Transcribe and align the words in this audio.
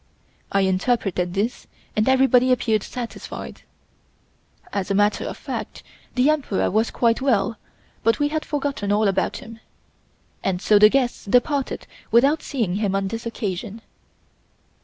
I 0.51 0.61
interpreted 0.61 1.35
this, 1.35 1.67
and 1.95 2.09
everybody 2.09 2.51
appeared 2.51 2.81
satisfied. 2.81 3.61
As 4.73 4.89
a 4.89 4.95
matter 4.95 5.25
of 5.25 5.37
fact 5.37 5.83
the 6.15 6.27
Emperor 6.27 6.71
was 6.71 6.89
quite 6.89 7.21
well, 7.21 7.57
but 8.01 8.17
we 8.17 8.29
had 8.29 8.43
forgotten 8.43 8.91
all 8.91 9.07
about 9.07 9.37
him. 9.37 9.59
And 10.43 10.59
so 10.59 10.79
the 10.79 10.89
guests 10.89 11.25
departed 11.25 11.85
without 12.09 12.41
seeing 12.41 12.77
him 12.77 12.95
on 12.95 13.09
this 13.09 13.27
occasion. 13.27 13.83